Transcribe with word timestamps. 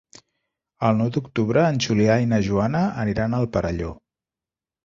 El 0.87 0.95
nou 1.01 1.11
d'octubre 1.17 1.67
en 1.73 1.77
Julià 1.87 2.17
i 2.25 2.31
na 2.31 2.39
Joana 2.49 2.81
aniran 3.05 3.39
al 3.41 3.49
Perelló. 3.59 3.93